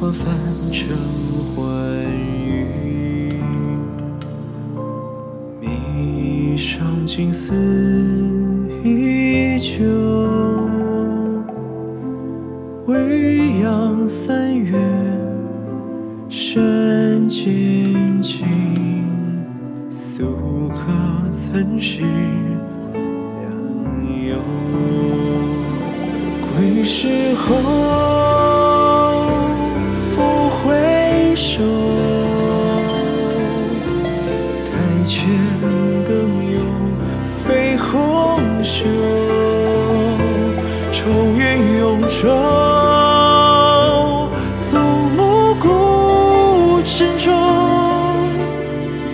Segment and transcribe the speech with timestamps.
[0.00, 0.28] 花翻
[0.70, 0.96] 成
[1.56, 1.66] 欢
[2.46, 3.32] 雨，
[5.60, 7.52] 迷上金丝
[8.84, 9.84] 依旧。
[12.86, 14.78] 未央三月，
[16.28, 18.46] 山渐静，
[19.90, 20.76] 宿客
[21.32, 23.50] 曾是良
[24.28, 24.36] 友。
[26.54, 28.27] 归时候，
[40.98, 42.26] 愁云永昼，
[44.60, 44.82] 纵
[45.14, 47.32] 目孤城中，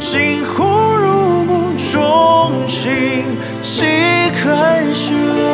[0.00, 3.26] 惊鸿入梦中情，
[3.62, 3.84] 细
[4.32, 5.53] 看羞。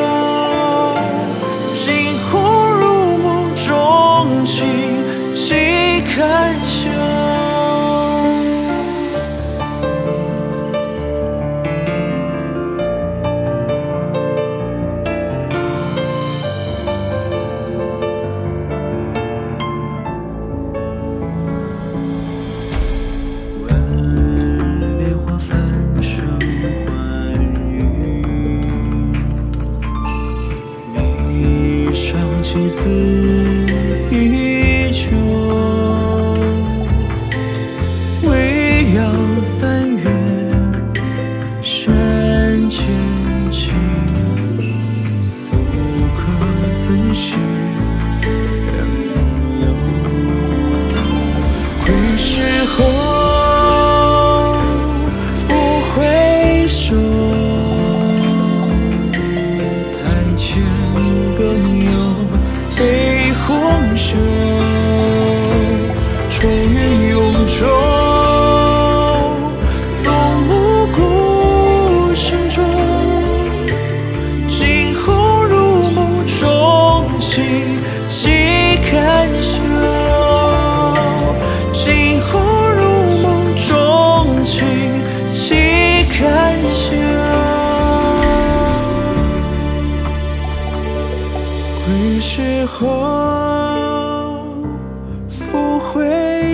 [34.11, 34.80] ý.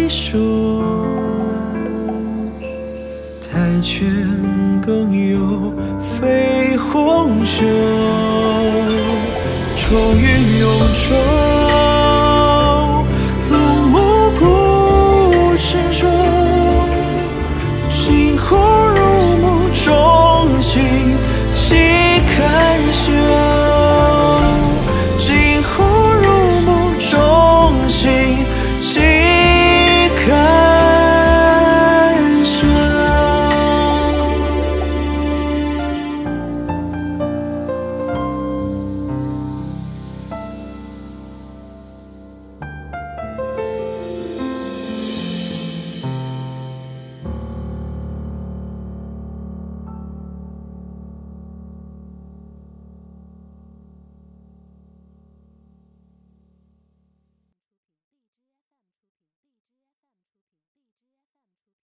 [0.07, 0.39] 回首，
[3.51, 4.07] 台前
[4.81, 7.65] 更有绯红袖，
[9.75, 11.46] 愁云涌愁。